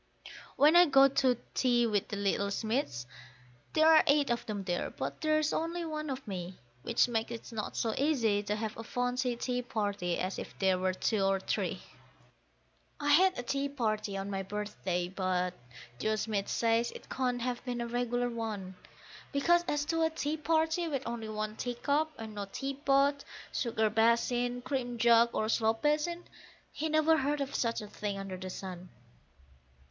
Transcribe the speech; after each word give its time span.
When 0.55 0.75
I 0.75 0.87
go 0.87 1.07
to 1.07 1.37
tea 1.53 1.85
with 1.85 2.07
the 2.07 2.15
little 2.17 2.49
Smiths, 2.49 3.05
there 3.73 3.85
are 3.87 4.03
eight 4.07 4.31
of 4.31 4.43
them 4.47 4.63
there, 4.63 4.89
but 4.89 5.21
there's 5.21 5.53
only 5.53 5.85
one 5.85 6.09
of 6.09 6.27
me, 6.27 6.57
Which 6.81 7.07
makes 7.07 7.29
it 7.29 7.51
not 7.51 7.77
so 7.77 7.93
easy 7.95 8.41
to 8.41 8.55
have 8.55 8.75
a 8.77 8.83
fancy 8.83 9.35
tea 9.35 9.61
party 9.61 10.17
as 10.17 10.39
if 10.39 10.57
there 10.57 10.79
were 10.79 10.95
two 10.95 11.23
or 11.23 11.39
three. 11.39 11.83
I 12.99 13.11
had 13.11 13.37
a 13.37 13.43
tea 13.43 13.69
party 13.69 14.17
on 14.17 14.31
my 14.31 14.41
birthday, 14.41 15.07
but 15.07 15.53
Joe 15.99 16.15
Smith 16.15 16.49
says 16.49 16.89
it 16.89 17.07
can't 17.07 17.43
have 17.43 17.63
been 17.63 17.79
a 17.79 17.85
regular 17.85 18.31
one, 18.31 18.73
Because 19.31 19.63
as 19.67 19.85
to 19.85 20.01
a 20.01 20.09
tea 20.09 20.35
party 20.35 20.87
with 20.87 21.03
only 21.05 21.29
one 21.29 21.55
teacup 21.57 22.09
and 22.17 22.33
no 22.33 22.45
teapot, 22.51 23.23
sugar 23.53 23.91
basin, 23.91 24.63
cream 24.63 24.97
jug, 24.97 25.29
or 25.35 25.47
slop 25.47 25.83
basin, 25.83 26.23
he 26.71 26.89
never 26.89 27.17
heard 27.17 27.39
of 27.39 27.53
such 27.53 27.81
a 27.81 27.87
thing 27.87 28.17
under 28.17 28.37
the 28.37 28.49
sun. 28.49 28.89